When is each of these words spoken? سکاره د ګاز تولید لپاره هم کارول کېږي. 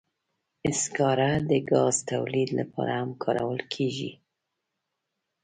سکاره 0.81 1.31
د 1.49 1.51
ګاز 1.71 1.95
تولید 2.11 2.49
لپاره 2.59 2.93
هم 3.01 3.09
کارول 3.23 3.59
کېږي. 3.73 4.11